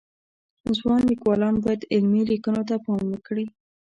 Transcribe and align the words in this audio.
ځوان 0.77 1.01
لیکوالان 1.09 1.55
باید 1.63 1.87
علمی 1.93 2.21
لیکنو 2.31 2.61
ته 2.69 2.75
پام 2.85 3.03
وکړي 3.09 3.45